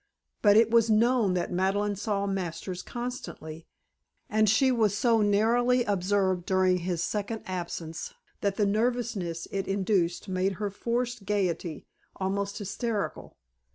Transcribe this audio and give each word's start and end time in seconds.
But 0.41 0.57
it 0.57 0.71
was 0.71 0.89
known 0.89 1.35
that 1.35 1.51
Madeleine 1.51 1.95
saw 1.95 2.25
Masters 2.25 2.81
constantly, 2.81 3.67
and 4.31 4.49
she 4.49 4.71
was 4.71 4.97
so 4.97 5.21
narrowly 5.21 5.83
observed 5.83 6.47
during 6.47 6.77
his 6.77 7.03
second 7.03 7.43
absence 7.45 8.11
that 8.39 8.55
the 8.55 8.65
nervousness 8.65 9.47
it 9.51 9.67
induced 9.67 10.27
made 10.27 10.53
her 10.53 10.71
forced 10.71 11.25
gaiety 11.27 11.85
almost 12.15 12.57
hysterical. 12.57 13.37